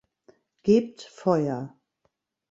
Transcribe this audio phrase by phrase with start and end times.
[0.63, 1.75] Gebt Feuer!